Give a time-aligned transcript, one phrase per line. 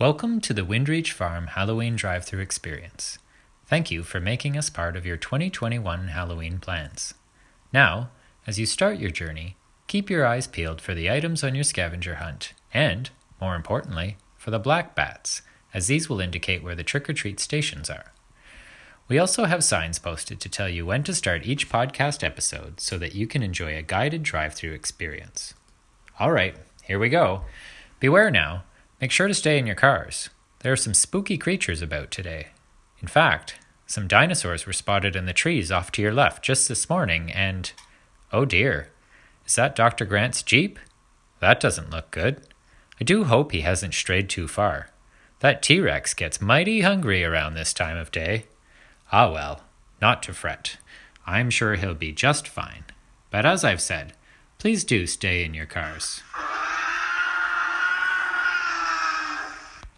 [0.00, 3.18] Welcome to the Windreach Farm Halloween drive through experience.
[3.66, 7.14] Thank you for making us part of your 2021 Halloween plans.
[7.72, 8.10] Now,
[8.46, 9.56] as you start your journey,
[9.88, 14.52] keep your eyes peeled for the items on your scavenger hunt and, more importantly, for
[14.52, 15.42] the black bats,
[15.74, 18.12] as these will indicate where the trick or treat stations are.
[19.08, 22.98] We also have signs posted to tell you when to start each podcast episode so
[22.98, 25.54] that you can enjoy a guided drive through experience.
[26.20, 26.54] All right,
[26.84, 27.42] here we go.
[27.98, 28.62] Beware now.
[29.00, 30.28] Make sure to stay in your cars.
[30.60, 32.48] There are some spooky creatures about today.
[33.00, 33.54] In fact,
[33.86, 37.70] some dinosaurs were spotted in the trees off to your left just this morning, and
[38.32, 38.90] oh dear,
[39.46, 40.04] is that Dr.
[40.04, 40.80] Grant's Jeep?
[41.40, 42.42] That doesn't look good.
[43.00, 44.90] I do hope he hasn't strayed too far.
[45.40, 48.46] That T Rex gets mighty hungry around this time of day.
[49.12, 49.62] Ah, well,
[50.02, 50.76] not to fret.
[51.24, 52.84] I'm sure he'll be just fine.
[53.30, 54.14] But as I've said,
[54.58, 56.22] please do stay in your cars.